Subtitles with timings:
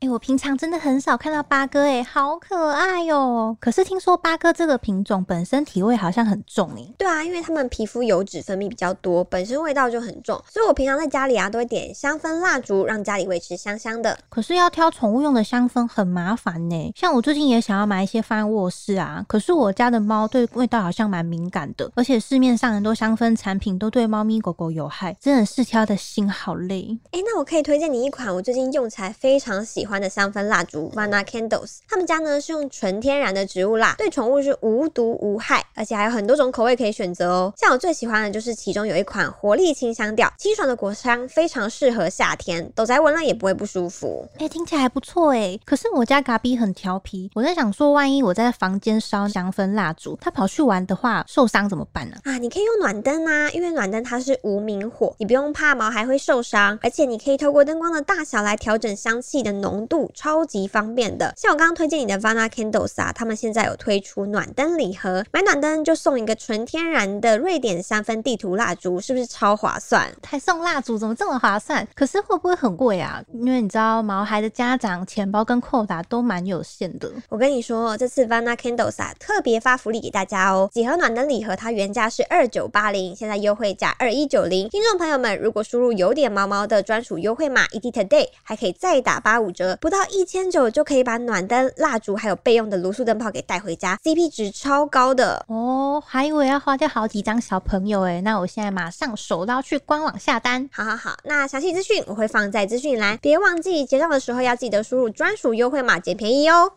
[0.00, 14.18] 哎、我平常真的很少看到八哥、哎，好可爱哟、可是听说八哥这个品种本身体味好像很重哎、对啊，因为它们皮肤油脂分泌比较多，本身味道就很重，所以我平常在家里啊都会点香氛蜡烛，让家里维持香香的。
[14.30, 16.92] 可是要挑宠物用的香氛很麻烦呢。
[16.96, 26.98] 像我最近也想要买一些放在卧室啊，可是我家的猫对味道好像蛮敏感的，而且市面上很多香氛产品都对猫咪狗狗有害，真的是挑的心好累。
[27.10, 31.78] 哎，那我可以推荐你一款我最近用起来非常喜欢的香氛蜡烛 Vana Candles。
[31.88, 37.52] 他们家呢是用纯天然的植物蜡，对宠物是无毒无害，而且还有很多种口味可以选择哦。
[37.56, 44.28] 像我最喜欢的就是其中有一款活力清香调，清爽的果香非常适合夏天，斗仔闻了也不会不舒服。
[44.38, 45.58] 哎、听起来还不错哎。
[45.64, 61.34] 可是我家嘎比很调皮，我在想说，万一我在房间烧香氛蜡烛，它跑去玩的话，受伤怎么办呢、啊，你可以用暖灯啊，因为暖灯它是无明火，你不用怕毛还会受伤，而且你可以透过灯光的大小来调整香气的浓度，超级方便的。
[61.36, 70.10] 像我刚刚推荐你的 Vana Candles 啊，他们现在有推出暖灯礼盒，买暖灯就送一个纯天然的瑞典香氛地图蜡烛，是不是超划算？
[70.26, 71.86] 还送蜡烛，怎么这么划算？
[71.94, 73.22] 可是会不会很贵啊？
[73.32, 77.10] 因为你知道毛孩的家长钱包跟扣打都蛮有限的。
[77.28, 80.68] 我跟你说，这次 Vana Candles 啊，特别发福利给大家哦。
[80.72, 84.68] 几盒暖灯礼盒，它原价是二九八零，现在优惠价二一九零。
[84.68, 95.44] 听众朋友们，如果输入有点毛毛的专属优惠码 ET Today，还可以再打八五折，不到一千九就可以把暖灯、蜡烛还有备用的卤素灯泡给带回家，CP 值超高的。
[95.48, 100.68] 哦，还以为要花掉好几张小朋友诶，那我现在马上手刀去官网下单。
[100.72, 106.72] 好好好，那详细资讯我会放在资讯栏，别忘记结账的时候要记得输入专属优惠码，捡便宜哦。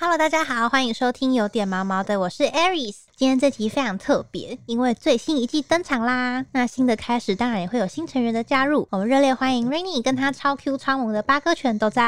[0.00, 3.07] Hello，大家好，欢迎收听有点毛毛的，我是 Aries。
[3.18, 6.46] 今天这集非常特别，因为最新一季登场啦。
[6.52, 12.00] 那新的开始当然也会有新成员的加入，我们热烈欢迎 Rainy 跟他超 Q 超萌的八哥犬斗仔。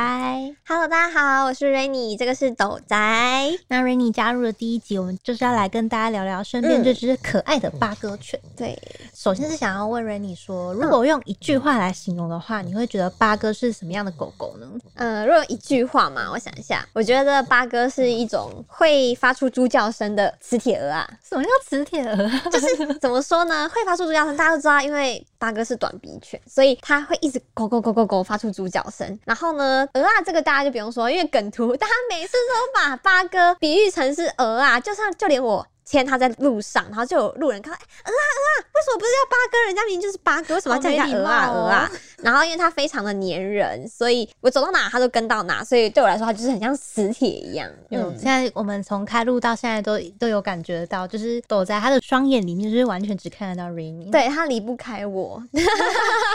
[0.65, 2.97] Hello，大家好，我是 Rainy，这个是斗仔。
[3.67, 8.39] 那 Rainy 加入的第一集，我们就是要来跟大家聊聊身边嗯这只可爱的八哥犬。
[8.57, 8.81] 对，
[9.13, 14.71] 首先是想要问 Rainy 说，如果用一句话来形容的话，你会觉得八哥是什么样的狗狗呢？
[14.95, 21.00] 呃，如果一句话嘛，我想一下，我觉得八哥是一种会发出猪叫声的磁铁鹅啊。
[21.23, 22.17] 什么叫磁铁鹅？
[22.51, 23.69] 就是怎么说呢？
[23.69, 29.19] 会发出猪叫声，大家都知道，因为八哥是短鼻犬，所以它会一直咕咕咕咕咕发出猪叫声。
[29.25, 35.67] 然后呢，鹅啊这个大家就不用说，因为梗图大家每次都把八哥比喻成是鹅啊，就像就连我。
[35.91, 39.67] 牵它在路上，然后就有路人看到，哎、鹅啊鹅啊，为什么不是叫八哥？
[39.67, 41.91] 人家明明就是八哥，为什么要叫人家鹅啊鹅啊？
[42.19, 47.69] 然后因为它非常的粘人，所以我走到哪它都跟到哪，所以对我来说它就是很像磁铁一样。
[47.91, 55.69] 嗯，嗯现，在我们从开录到现在都都有感觉到，就是躲在他的双眼里面，就是完全只看得到 Rainy。，对，他离不开我， 请问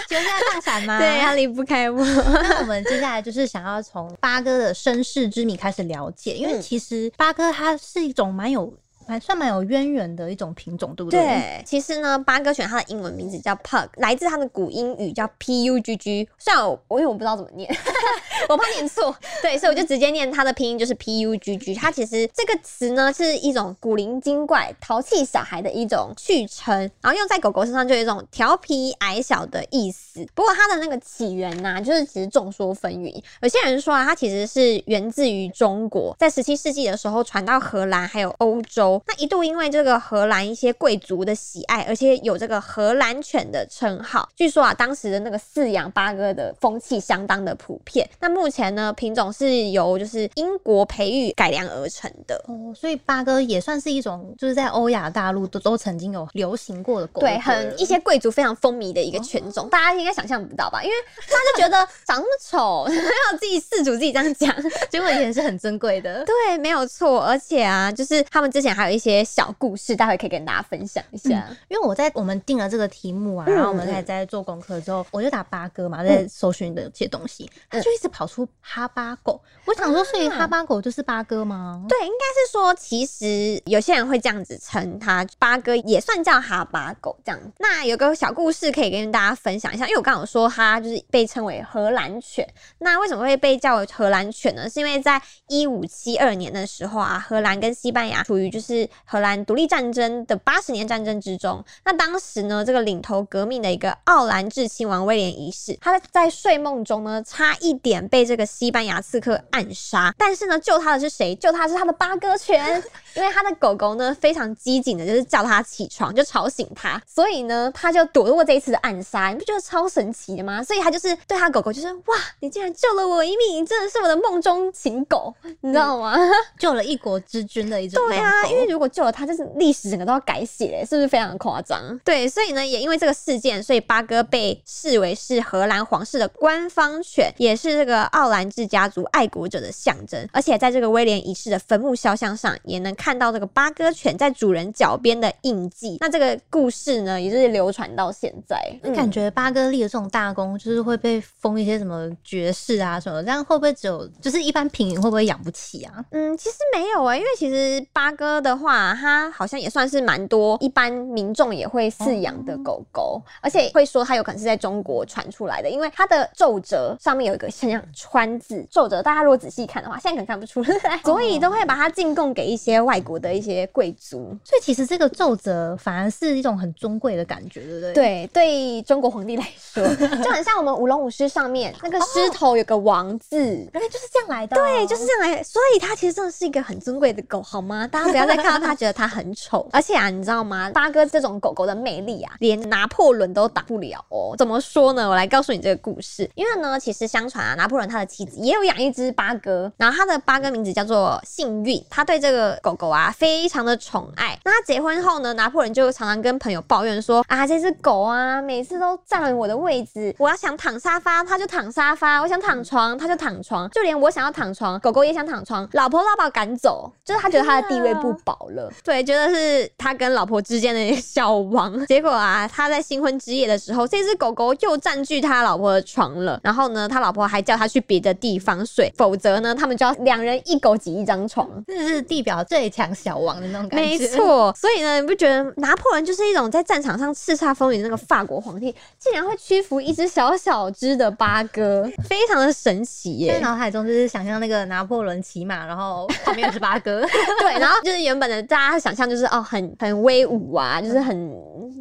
[0.09, 0.99] 现在放闪吗？
[0.99, 2.03] 对，他离不开我。
[2.03, 8.73] 那我们接下来就是想要从八哥的身世之谜开始了解，因为嗯其实八哥他是一种蛮有。
[9.07, 11.19] 还算蛮有渊源的一种品种，对不对？
[11.19, 16.27] 对，其实呢，八哥犬它的英文名字叫 Pug，来自它的古英语叫 P U G G。
[16.37, 17.69] 虽然我因为我不知道怎么念，
[18.49, 21.73] 我怕念错，对，所以我就直接念它的拼音就是 P U G G。
[21.75, 30.25] 它其实这个词呢是一种古灵精怪、淘气小孩的一种趣称，然后用在狗狗身上就有一种调皮矮小的意思。
[30.33, 33.21] 不过它的那个起源呐、就是其实众说纷纭。
[33.41, 38.94] 有些人说啊，它其实是源自于中国，在十七世纪的时候传到荷兰还有欧洲。
[39.07, 44.27] 那一度因为这个荷兰一些贵族的喜爱，而且有这个荷兰犬的称号。
[44.35, 48.07] 据说啊，当时的那个饲养八哥的风气相当的普遍。
[48.19, 52.35] 那目前呢，品种是由就是英国培育改良而成的。
[52.47, 60.83] 哦，所以八哥也算是一种，就是在欧亚大陆都都曾经有流行过的狗，对，很一些贵族非常风靡的一个犬种，大家应该想象不到吧？
[60.83, 60.95] 因为
[61.27, 62.85] 他就觉得 长那么丑，
[63.31, 64.53] 要自己饲主自己这样讲，
[64.89, 66.23] 结果也是很珍贵的。
[66.25, 67.21] 对，没有错。
[67.25, 71.47] 而且啊，就是他们之前还有一些小故事，待会可以跟大家分享一下。
[71.67, 79.41] 因为我在我们定了这个题目啊，嗯然后我们开始在做功课之后，我就打八哥嘛，在搜寻的这些东西，它就一直跑出哈巴狗。
[79.65, 81.85] 我想说，所以哈巴狗就是八哥吗？
[81.87, 87.39] 对，应该是说，其实有些人会这样子称它，八哥也算叫哈巴狗这样。
[87.59, 92.47] 那有个小故事可以跟大家分享一下，因为我刚刚有说它就是被称为荷兰犬。
[92.79, 94.69] 那为什么会被叫为荷兰犬呢？
[94.69, 101.63] 是因为在一五七二年的时候啊，荷兰跟西班牙处于就是是荷兰独立战争的八十年战争之中。
[101.83, 110.13] 那当时呢，这个领头革命的一个奥兰治亲王威廉一世，他在睡梦中呢，差一点被这个西班牙刺客暗杀。
[110.17, 111.33] 但是呢，救他的是谁？
[111.35, 112.83] 救他是他的八哥犬，
[113.15, 119.29] 因为他的狗狗呢非常机警的，就是叫他起床，就吵醒他，所以呢，他就躲过这一次的暗杀。
[119.29, 120.63] 你不觉得超神奇的吗？
[120.63, 126.17] 所以他就是对他狗狗就是哇，你竟然救了我一命，你真的是我的梦中情狗，你知道吗？
[126.57, 131.99] 救了一国之君的一种对啊，因为如果救了他，就是历史整个都要改写嘞，是不是非常的夸张？
[132.03, 140.27] 对，所以呢，也因为这个事件，所以八哥被视为是荷兰皇室的官方犬，也是这个奥兰治家族爱国者的象征。
[140.31, 145.97] 而且在这个威廉一世的坟墓肖像上，也能看到这个八哥犬在主人脚边的印记。
[145.99, 148.55] 那这个故事呢，也就是流传到现在。
[148.83, 156.03] 嗯感觉八哥立了这种大功，就是会被封一些什么爵士啊什么，这样会不会只有就是一般平民会不会养不起啊？
[156.11, 174.35] 嗯，其实没有啊、因为其实八哥的话，它好像也算是蛮多一般民众也会饲养的狗狗，而且会说它有可能是在中国传出来的，因为它的皱褶上面有一个像川字皱褶，大家如果仔细看的话，现在可能看不出来，所以都会把它进贡给一些外国的一些贵族。
[174.43, 179.83] 所以其实这个皱褶反而是一种很尊贵的感觉，对不对？，对，对中国皇帝来说，
[180.23, 184.55] 就很像我们舞龙舞狮上面那个狮头有个王字，原来就是这样来的。
[184.55, 187.87] 哦、对，就是这样来，所以它其实真的是一个很尊贵的狗，好吗？
[187.87, 189.67] 大家不要再看到它觉得它很丑。
[189.73, 190.69] 而且啊，你知道吗？
[190.73, 194.35] 八哥这种狗狗的魅力啊，连拿破仑都挡不了哦。
[194.37, 195.09] 怎么说呢？
[195.09, 196.29] 我来告诉你这个故事。
[196.35, 204.37] 因为呢，其实相传啊，拿破仑他的妻子也有养一只八哥，然后他的八哥名字叫做幸运，他对这个狗狗啊非常的宠爱。
[204.43, 221.85] 那他结婚后呢，拿破仑就常常跟朋友抱怨说啊，这只狗啊，每次都占了我的位置，我要想躺沙发，它就躺沙发；我想躺床，它就躺床，就连我想要躺床，狗狗也想躺床，老婆都要把赶走，就是他觉得他的地位不保了，对，觉得是他跟老婆之间的小王。
[221.85, 231.47] 结果啊，他在新婚之夜的时候，这只狗狗又占据他老婆的床了，然后呢，他老婆还叫他去别的地方睡，否则呢，他们就要两人一狗挤一张床。
[231.67, 233.85] 这是地表最强小王的那种感觉。
[233.85, 243.33] 没，错，所以呢，你不觉得拿破仑就是一种在战场上叱咤风云的那个法国皇帝，竟然会屈服一只小小只的八哥，非常的神奇耶！
[243.33, 247.05] 在脑海中就是想象那个拿破仑骑马，然后旁边有只八哥。
[247.39, 251.33] 对，然后就是原本的大家想象就是哦，很很威武啊，就是很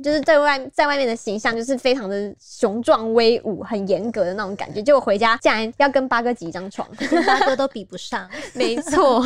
[0.02, 4.82] 就是在外在外面的形象就是非常的雄壮威武，很严格的那种感觉。
[4.82, 8.28] 结果回家竟然要跟八哥挤一张床，跟八哥都比不上。
[8.54, 9.24] 没错。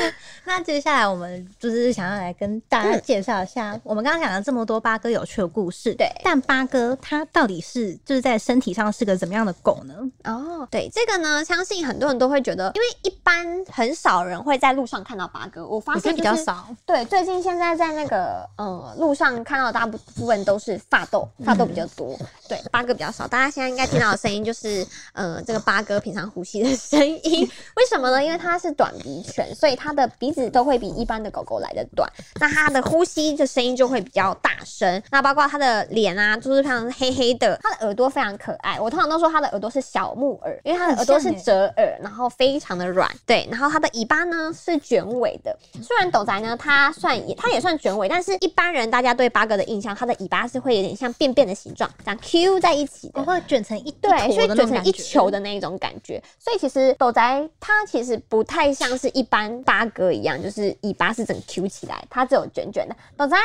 [0.44, 9.94] 那接下来我们就是想要来跟大家介绍一下，我们刚刚讲了这么多八哥有趣的故事，对但八哥它到底是就是在身体上是个怎么样的狗呢？
[10.24, 16.68] 哦，对这个呢，相信很多人都会觉得，因为一般很少人会在路上看到八哥，我发现就是比较少。
[16.86, 22.18] 对，最近现在在那个呃路上看到的大部分都是发豆，发豆比较多，
[22.48, 23.26] 对，八哥比较少。
[23.28, 28.24] 大家现在应该听到的声音就是 呃这个八哥平常呼吸的声音，为什么呢？
[28.24, 35.00] 因为它是短鼻犬，所以它的鼻子都会比一般的狗狗来的短，那它的呼吸的声音就会比较大声。
[35.10, 38.78] 那包括它的脸啊，就是非常黑黑的，它的耳朵非常可爱。
[38.80, 43.08] 我通常都说它的耳朵是小木耳，因为它的耳朵是折耳，然后非常的软。
[43.24, 45.56] 对，然后它的尾巴呢是卷尾的。
[45.82, 53.28] 虽然斗仔呢，它算也它也算卷尾，但是一般人大家对八哥的印象，它的尾巴是会有点像便便的形状，这样 Q 在一起的我。
[53.28, 56.22] 会卷成一对，所以卷成一球的那一种感觉。
[56.38, 62.96] 所以其实斗仔它其实不太像是一般八哥一样，就是尾巴是整个 Q 起来，它只有卷卷的。
[63.18, 63.36] 斗仔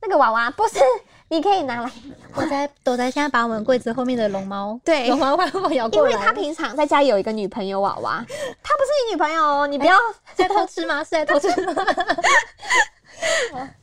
[0.00, 0.78] 那个娃娃不是，
[1.28, 1.90] 你可以拿来，
[2.34, 8.24] 我在都在现在把我们柜子后面的龙猫， 对龙猫快把我咬过来，因为他平常在家有一个女朋友娃娃，
[8.62, 9.96] 她不是你女朋友哦，你不要。
[10.36, 11.02] 在偷吃吗？
[11.02, 11.74] 是在偷吃吗？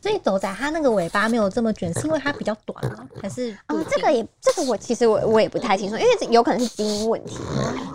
[0.02, 3.08] 所以斗仔它那个尾巴没有这么卷，是因为它比较短吗？
[3.22, 7.38] 还是，哦这定个也，这个我其实我我也不太清楚，因为有可能是基因问题。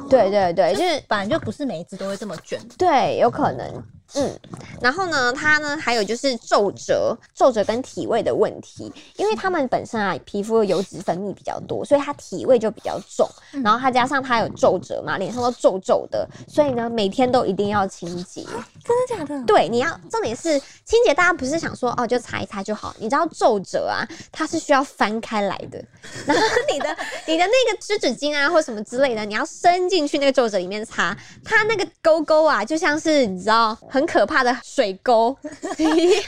[0.08, 2.58] 对对对，就是本来就不是每一只都会这么卷。
[2.78, 3.84] 对，有可能。
[4.14, 4.38] 嗯，
[4.80, 13.28] 然后呢，它呢还有就是皱褶、皱褶跟体味的问题，因为它们本身啊皮肤的油脂分泌比较多，所以它体味就比较重。
[13.62, 18.42] 然后它加上它有皱褶嘛，脸上都皱皱的，所以呢每天都一定要清洁。
[18.84, 19.42] 真的假的？
[19.44, 25.82] 对，你要重点是清洁，大家不是想说哦就擦一擦就好，你知道皱褶啊，它是需要翻开来的，
[26.26, 26.42] 然后
[26.72, 35.34] 你的 你的那个湿纸巾啊或什么之类的，你要伸进去那个皱褶里面擦，它那个沟沟啊，就像是你知道很很可怕的水沟
[35.78, 36.22] 一样。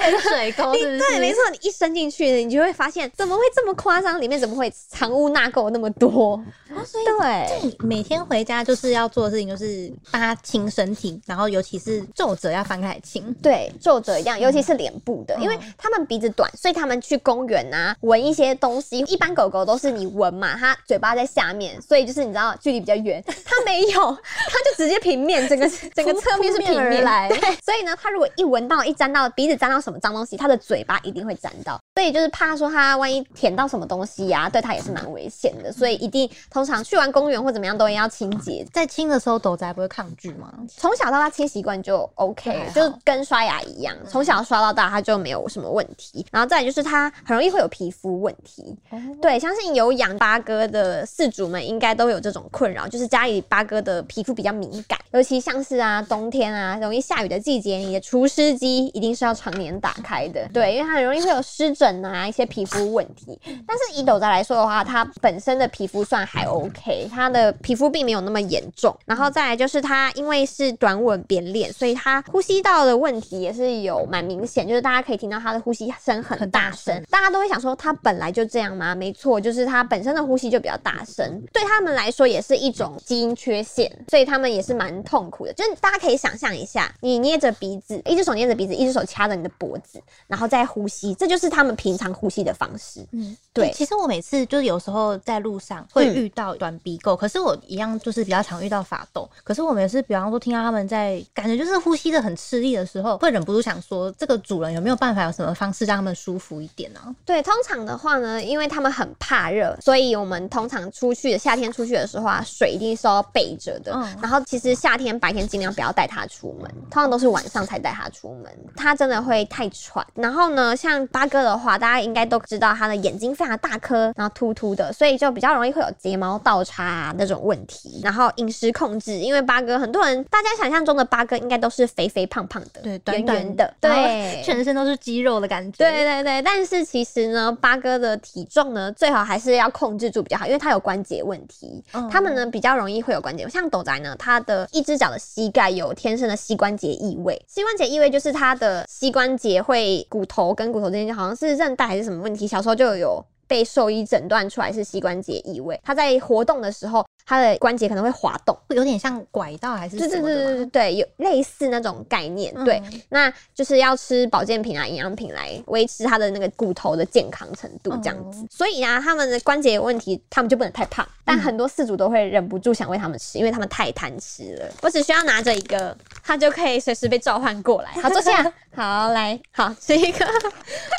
[0.22, 0.98] 水沟是是？
[0.98, 4.20] 对，没错，你一伸进去，你就会发现怎么会这么夸张？
[4.20, 6.42] 里面怎么会藏污纳垢那么多？
[6.74, 13.32] 哦，所以对，你每天回家就是要做的事情，就是帮他清身体，然后尤其是皱褶要翻开来清。
[13.42, 27.28] 对，皱褶一样，尤其是脸部的，因为嗯他们鼻子短，所以他们去公园啊闻一些东西，一般狗狗都是你闻嘛，它嘴巴在下面，所以就是你知道距离比较远，它没有，它就直接平面，整个整个侧面是平面来。
[27.40, 40.52] 对，所以呢，它如果一闻到一沾到鼻子沾到什么脏东西，它的嘴巴一定会沾到，所以就是怕说它万一舔到什么东西呀、对它也是蛮危险的，所以一定通常去完公园或怎么样都要清洁，在清的时候，斗仔不会抗拒吗？
[40.76, 46.24] 从小到大清习惯就 OK，就跟刷牙一样，从小刷到大，它就没有什么问题。
[46.30, 48.76] 然后再来就是它很容易会有皮肤问题，
[49.20, 63.38] 对，相信有养八哥的饲主们应该都有这种困扰，就是家里八哥的皮肤比较敏感，尤其像是啊冬天啊容易下雨的季节，你的除湿机一定是要常年打开的，对，因为它很容易会有湿疹啊一些皮肤问题。
[63.66, 68.96] 但是以斗仔来说的话，它本身的皮肤算还 OK，它的皮肤并没有那么严重。
[69.04, 78.94] 然后再来就是它因为是短吻扁脸，所以它呼吸道的问题也是有蛮明显，就是大家可以听到它的呼吸声很很大声大声，大家都会想说它本来就这样吗？
[78.94, 85.52] 没错，就是它本身的呼吸就比较大声，对他们来说也是一种基因缺陷，所以他们也是蛮痛苦的。
[85.54, 93.04] 就是大家可以想象一下，你捏着鼻子，一只手捏着鼻子，一只手掐着你的脖子，然后再呼吸，这就是他们平常呼吸的方式。
[93.12, 99.28] 嗯，对其实我每次就是有时候在路上会嗯遇到短鼻狗，可是我一样就是比较常遇到法斗。
[99.44, 113.92] 可是我每次比方说听到他们在感觉就是呼吸的很吃力的时候，会忍不住想说，这个主人有没有办法有什么方式让他们舒服一点呢、对，通常的话呢，因为他们很怕热，所以我们通常出去夏天出去的时候啊，水一定是要备着的。
[113.94, 120.06] 嗯然后其实夏天白天尽量不要带它出门，通常都是晚上才带他出门，他真的会太喘。
[120.14, 128.00] 然后呢，像八哥的话，大家应该都知道他的眼睛非常大颗，然后突突的，所以就比较容易会有睫毛倒插、啊、那种问题。
[128.02, 135.78] 然后饮食控制，因为八哥很多人大家想象中的八哥应该都是肥肥胖胖的，对，短圆短圆的，对，全身都是肌肉的感觉。
[135.78, 141.82] 对对对，但是其实呢，八哥的体重呢，最好还是要控制住比较好，因为他有关节问题。
[141.92, 147.42] 嗯它们呢比较容易会有关节，像斗仔呢，他的一只脚的膝盖有天生的膝膝关节异位。
[147.48, 153.24] 膝关节异位就是他的膝关节会骨头跟骨头之间好像是韧带还是什么问题，小时候就有。
[153.46, 158.56] 被兽医诊断出来是膝关节异位，它在活动的时候，它的关节可能会滑动。
[158.68, 160.34] 会有点像拐道还是对对对？
[160.34, 162.52] 对对对，有类似那种概念。
[162.64, 168.42] 对，嗯那就是要吃保健品啊、营养品来维持它的那个骨头的健康程度，这样子。
[168.42, 171.06] 哦所以啊，他们的关节有问题，他们就不能太胖。
[171.24, 174.66] 但嗯很多饲主都会忍不住想喂他们吃，因为他们太贪吃了。
[174.82, 177.90] 我只需要拿着一个，它就可以随时被召唤过来。
[178.02, 178.52] 好，坐下。
[178.74, 180.26] 好，来，好，吃一个。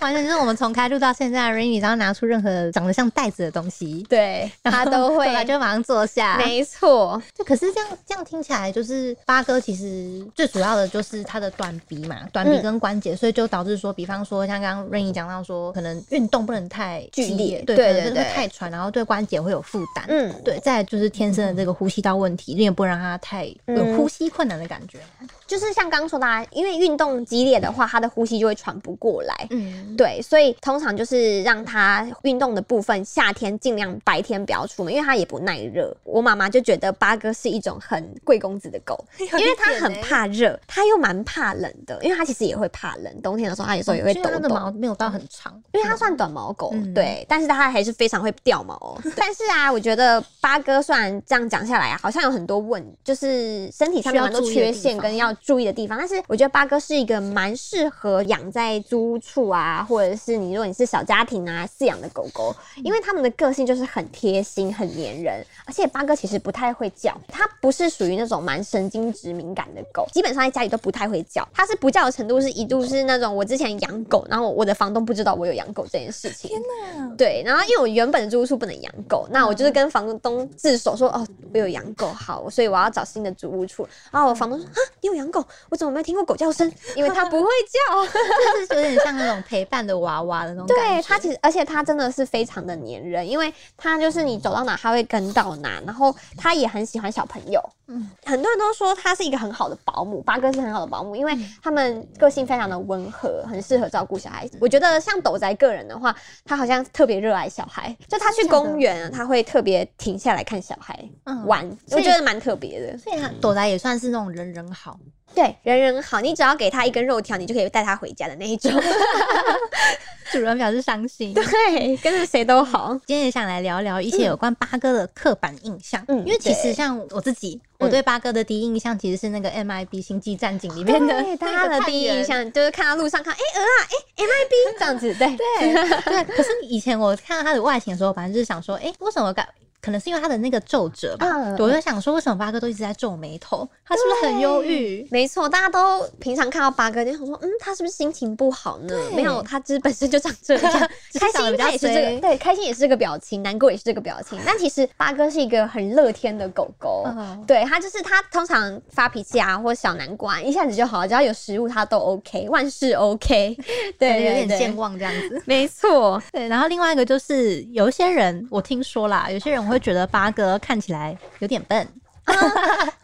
[0.01, 5.27] 完全就是我们从开录到现在，Rainy 只要拿出任何长得像袋子的东西，对，他都会。
[5.33, 6.37] 他就马上坐下。
[6.37, 20.05] 没错，就，可是这样这样听起来，就是八哥其实最主要的就是他的短鼻嘛，短鼻嗯跟关节，所以就导致说，比方说像刚刚 Rainy 讲到说，可能运动不能太剧激烈对对对对太喘，然后对关节会有负担。
[20.07, 24.99] 嗯，对，再就是天生的这个呼吸道问题，你也不能让他太有嗯呼吸困难的感觉。
[25.47, 29.47] 就是像刚刚说的、啊，因为运动激烈的话，他的呼吸就会喘不过来。
[29.49, 35.95] 嗯，对，所以通常就是让它运动的部分，夏天尽量白天不要出门，因为它也不耐热。
[36.05, 44.71] 我妈妈就觉得八哥是一种很贵公子的狗， 因为它很怕热，它又蛮怕冷的，因为它其实也会怕冷，冬天的时候它有时候也会抖因为它的毛。
[44.71, 48.97] 没有到很长，因为它算短毛狗，嗯对，但是它还是非常会掉毛哦。
[49.15, 55.97] 但是啊，我觉得八哥虽然这样讲下来啊，好像有很多问，就是身体上面蛮多缺陷跟要注意的地方。
[55.97, 71.47] 但是我觉得八哥是一个蛮适合养在租屋处啊，或者是你如果你是小家庭啊饲养的狗狗，因为它们的个性就是很贴心、很黏人，而且八哥其实不太会叫，它不是属于那种蛮神经质敏感的狗，基本上在家里都不太会叫。
[71.53, 76.49] 它是不叫的程度是一度是那种我之前养狗，然后我的房东不知道我有养狗这件事情。
[76.49, 77.15] 天哪！
[77.17, 83.87] 对，然后因为我原本的租屋处不能养狗，那我就是跟房东自首说哦，我有养狗，好，所以我要找新的租屋处。
[84.11, 85.43] 然后我房东说啊，你有养狗？
[85.69, 86.71] 我怎么没有听过狗叫声？
[86.95, 88.03] 因为它不会叫。
[88.53, 90.93] 就是有点像那种陪伴的娃娃的那种感觉。
[90.95, 97.61] 对它其实，而且它真的的是非常的黏人，因为他就是你走到哪他会跟到哪，然后他也很喜欢小朋友。
[97.87, 104.57] 嗯很多人都说他是一个很好的保姆，八哥是很好的保姆，因为他们个性非常的温和，很适合照顾小孩子。
[104.61, 112.97] 我觉得像斗宅个人的话，他好像特别热爱小孩，就他去公园啊，他会特别停下来看小孩嗯玩，我觉得蛮特别的。
[112.97, 114.97] 所以他朵仔也算是那种人人好，
[115.35, 118.71] 对，人人好，你只要给他一根肉条，你就可以带他回家的那一种。
[120.31, 121.33] 主人表示伤心。
[121.33, 122.89] 对，跟着谁都好。
[123.05, 133.77] 今天也想来聊聊一些有关八哥的刻板印象，嗯因为其实像我自己，我对八哥的第一印象其实是那个 MIB 星际战警里面的对，大家的第一印象就是看到路上看，哎、鹅啊，
[134.17, 135.73] 哎、MIB 这样子，对 对
[136.05, 139.47] 对，可是以前我看到他的外形的时候，反正就是想说，哎、为什么感？
[139.83, 143.67] 可能是因为他的那个皱褶吧，嗯我就想说，为什么八哥都一直在皱眉头？
[143.85, 145.05] 他是不是很忧郁？
[145.11, 148.87] 没错，大家都平常看到八哥就想说，嗯，他是不是心情不好呢？
[148.87, 150.71] 对没有，他只是本身就长这样，
[151.19, 154.39] 开心他也是这个，对，开心也是这个表情，难过也是这个表情。
[154.45, 163.57] 但其实八哥是一个很乐天的狗狗，嗯对他就是他通常发脾气啊或小难过啊，一下子就好了，只要有食物他都 OK，万事 OK，
[163.99, 165.41] 对有点健忘这样子。
[165.45, 171.87] 没错，对，然后另外一个就是有一些人，我听说啦，有些人会觉得八哥看起来有点笨，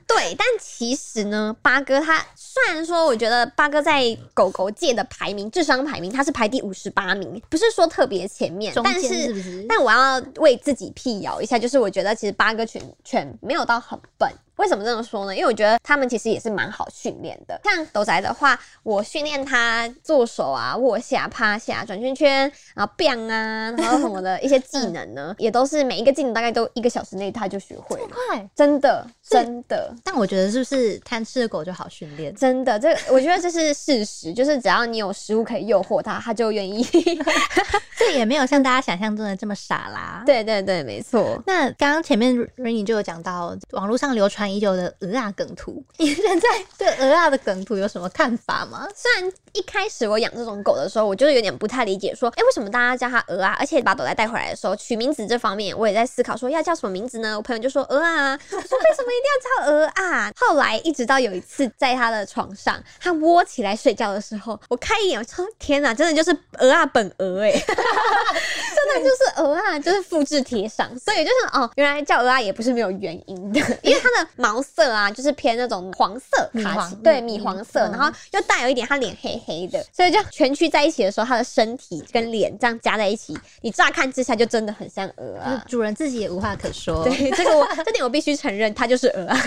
[0.07, 9.65] 对，但其实呢，八哥他虽然说，我觉得八哥在狗狗界的排名，智商排名他是排第五十八名，不是说特别前面，但是？
[9.69, 14.31] 但我要为自己辟谣一下，就是我觉得其实八哥犬犬没有到很笨。
[14.59, 15.33] 为什么这么说呢？
[15.33, 17.59] 因为我觉得他们其实也是蛮好训练的。
[17.63, 28.09] 像斗仔的话，我训练他做手啊、卧下、趴下、转圈圈，然后 biang 啊，然后什么的一些技能呢，也都是每一个技能大概都一个小时内他就学会了。
[28.29, 28.49] 快！
[28.53, 29.93] 真的，真的。
[30.03, 32.33] 但我觉得是不是贪吃的狗就好训练？
[32.35, 36.83] 真的，这我觉得这是事实，就是只要你有食物可以诱惑它，它就愿意。
[37.97, 40.23] 这也没有像大家想象中的这么傻啦。。
[40.25, 41.41] 对对对，没错。
[41.45, 48.87] 那刚刚前面 Rainy 就有讲到网络上流传已久的鹅啊梗图，你现在对鹅啊的梗图有什么看法吗？
[48.95, 53.55] 虽然一开始我养这种狗的时候，我就是有点不太理解，说，哎、为什么大家叫它鹅啊？
[53.59, 57.35] 而且把狗仔带回来的时候，取名字这方面，我也在思考说要叫什么名字呢？
[57.35, 60.31] 我朋友就说鹅啊，我说为什么一一定要叫鹅啊？
[60.37, 67.51] 后来一直到有一次在他的床上，他窝起来睡觉的时候，我看一眼，我说天哪，真的就是鹅啊本鹅哎、
[68.95, 85.63] 的就是鹅啊，就是复制贴上，所以就是哦，原来叫鹅啊也不是没有原因的， 因为它的毛色啊，就是偏那种黄色卡米黄其对嗯米黄色，嗯然后又带有一点它脸黑黑的，所以就全区在一起的时候，它的身体跟脸这样加在一起，你乍看之下就真的很像鹅啊。
[85.67, 87.03] 主人自己也无话可说。
[87.03, 89.37] 对，这个我 这点我必须承认，它就是鹅啊。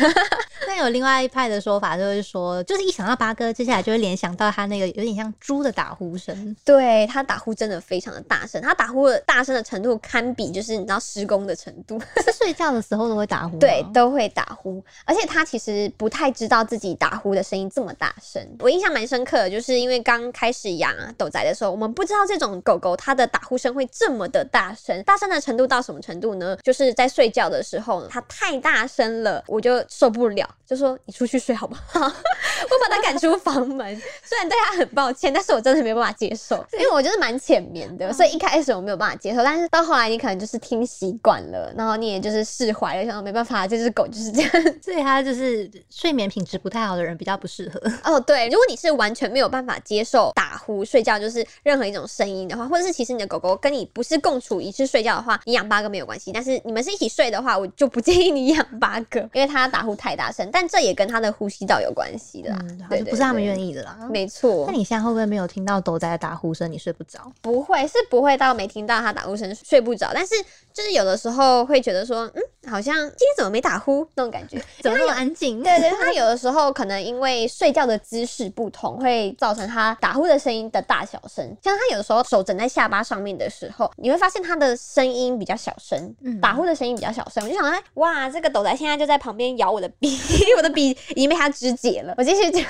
[0.66, 6.56] 那有另外一派的说法，就是说，就是一想到八哥，接下来就会联想到他那个有点像猪的打呼声。
[6.64, 11.98] 对，它打呼真的非常的大声，它打呼的大声的程度堪比就是你知道施工的程度。
[12.22, 18.46] 是睡觉的时候都会打呼，对，都会打呼，而且他其实不太知道自己打呼的声音这么大声。
[18.59, 26.59] 我印象蛮深刻的，就是因为刚开始养啊斗仔的时候，我们不知道这种狗狗它的打呼声会这么的大声，大声的程度到什么程度呢？
[26.62, 32.00] 就是在睡觉的时候，它太大声了，我就受不了，就说你出去睡好不好？
[32.04, 33.96] 我把它赶出房门。
[34.22, 44.50] 虽然对它很抱歉，但是我真的没办法接受，因为我就是蛮浅眠的，所以一开始我没有办法接受，但是到后来你可能就是听习惯了，然后你也就是释怀了，想说没办法，这只狗就是这样。
[44.82, 47.80] 所以它就是睡眠品质不太好的人比较不适合。
[48.04, 56.30] 哦，对，如果你是完全没有办法接受打呼、睡觉就是任何一种声音的话，或者是其实你的狗狗跟你不是共处一室睡觉的话，你养八个没有关系。
[56.32, 60.48] 但是你们是一起睡的话，我就不建议你养八个，因为它打呼太大声。
[60.52, 62.58] 但这也跟它的呼吸道有关系的啦。
[62.62, 63.62] 嗯，对就不是他们愿意。
[63.72, 63.96] 的啦。
[64.11, 67.20] 没错那，你现在会不会没有听到狗仔的打呼声，你睡不着？
[67.40, 70.35] 不会是不会到没听到它打呼声睡不着，但是
[70.72, 74.62] 就是有的时候会觉得说，嗯，好像今天怎么没打呼那种感觉。
[74.81, 75.62] 怎么那么安静？
[75.62, 81.44] 对对，他有的时候可能因为睡觉的姿势不同，会造成他打呼的声音的大小声。
[81.62, 87.42] 像他有的时候手枕在下巴上面的时候，你会发现他的声音比较小声，嗯打呼的声音比较小声。
[87.44, 90.16] 我就想说，哎哇，这个斗仔现在就在旁边咬我的鼻，
[90.57, 92.14] 我的鼻已经被他肢解了。
[92.16, 92.62] 我继续讲，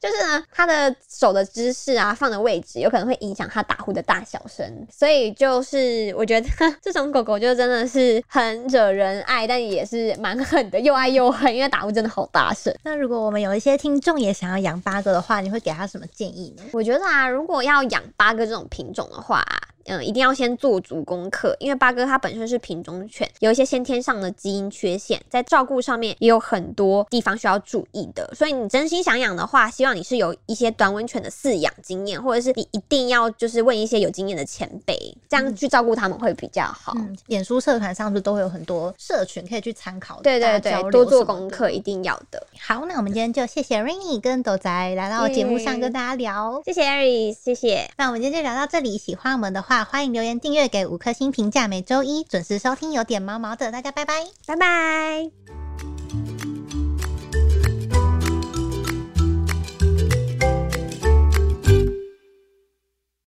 [0.00, 4.86] 就是呢，他的手的姿势啊，放的位置有可能会影响他打呼的大小声。
[4.90, 6.48] 所以就是我觉得
[6.82, 12.74] 这种狗狗就真的是很惹人爱，但也是蛮狠的，又爱又恨，因为打呼真的好大声。
[12.82, 16.62] 那如果我们有一些听众也想要养八哥的话，你会给他什么建议呢？
[16.72, 19.44] 我觉得啊，如果要养八哥这种品种的话、
[19.90, 28.32] 嗯，一定要先做足功课，因为八哥它本身是品种犬，有一些先天上的基因缺陷，在照顾上面也有很多地方需要注意的。
[28.34, 34.96] 所以你真心想养的话，希望你是有一些短吻犬的饲养经验，或者是你一定要就是问一些有经验的前辈，
[35.28, 36.92] 这样去照顾他们会比较好。
[36.96, 40.20] 嗯，脸书社团上是不是都会有很多社群可以去参考？
[40.22, 42.46] 对对对，大家交流多做功课一定要的。
[42.60, 46.62] 好，那我们今天就谢谢 Rainy 跟斗仔来到节目上跟大家聊。
[46.64, 54.26] 谢谢 Aris，谢谢，那我们今天就聊到这里，喜欢我们的欢迎留言订阅给五颗星评价，每周一准时收听有点毛毛的，大家拜拜。
[54.46, 55.39] 拜拜。